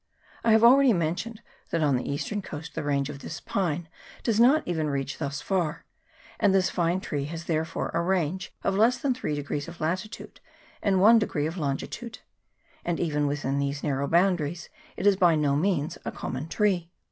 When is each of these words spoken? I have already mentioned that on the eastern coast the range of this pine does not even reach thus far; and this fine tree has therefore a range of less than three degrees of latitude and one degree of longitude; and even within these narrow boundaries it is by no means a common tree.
I 0.43 0.51
have 0.53 0.63
already 0.63 0.93
mentioned 0.93 1.43
that 1.69 1.83
on 1.83 1.95
the 1.95 2.11
eastern 2.11 2.41
coast 2.41 2.73
the 2.73 2.81
range 2.81 3.07
of 3.07 3.19
this 3.19 3.39
pine 3.39 3.87
does 4.23 4.39
not 4.39 4.67
even 4.67 4.89
reach 4.89 5.19
thus 5.19 5.41
far; 5.43 5.85
and 6.39 6.55
this 6.55 6.71
fine 6.71 7.01
tree 7.01 7.25
has 7.25 7.45
therefore 7.45 7.91
a 7.93 8.01
range 8.01 8.51
of 8.63 8.73
less 8.73 8.97
than 8.97 9.13
three 9.13 9.35
degrees 9.35 9.67
of 9.67 9.79
latitude 9.79 10.39
and 10.81 10.99
one 10.99 11.19
degree 11.19 11.45
of 11.45 11.55
longitude; 11.59 12.17
and 12.83 12.99
even 12.99 13.27
within 13.27 13.59
these 13.59 13.83
narrow 13.83 14.07
boundaries 14.07 14.69
it 14.97 15.05
is 15.05 15.17
by 15.17 15.35
no 15.35 15.55
means 15.55 15.99
a 16.03 16.11
common 16.11 16.49
tree. 16.49 16.89